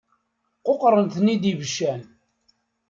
Quqṛen-ten-id 0.67 1.43
ibeccan. 1.51 2.01